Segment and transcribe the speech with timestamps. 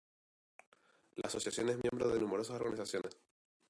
[1.17, 3.15] La asociación es miembro de numerosas organizaciones.